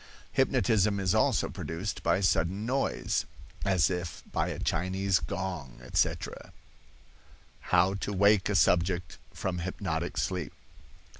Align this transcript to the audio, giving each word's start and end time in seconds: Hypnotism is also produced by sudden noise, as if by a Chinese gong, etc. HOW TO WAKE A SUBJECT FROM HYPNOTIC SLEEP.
Hypnotism 0.31 0.99
is 0.99 1.13
also 1.13 1.47
produced 1.47 2.01
by 2.01 2.21
sudden 2.21 2.65
noise, 2.65 3.27
as 3.63 3.91
if 3.91 4.23
by 4.31 4.47
a 4.47 4.57
Chinese 4.57 5.19
gong, 5.19 5.79
etc. 5.83 6.51
HOW 7.69 7.93
TO 7.93 8.11
WAKE 8.11 8.49
A 8.49 8.55
SUBJECT 8.55 9.19
FROM 9.31 9.59
HYPNOTIC 9.59 10.17
SLEEP. 10.17 10.53